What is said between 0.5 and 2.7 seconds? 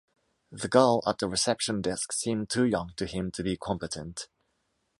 The girl at the reception desk seemed too